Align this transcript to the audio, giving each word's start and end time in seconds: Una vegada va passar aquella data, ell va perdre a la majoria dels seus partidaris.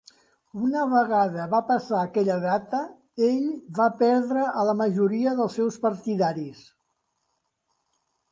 Una 0.67 0.83
vegada 0.93 1.43
va 1.51 1.59
passar 1.67 1.97
aquella 2.05 2.37
data, 2.45 2.79
ell 3.27 3.45
va 3.81 3.87
perdre 3.99 4.45
a 4.61 4.65
la 4.69 4.75
majoria 4.81 5.35
dels 5.41 5.59
seus 5.61 5.77
partidaris. 5.85 6.65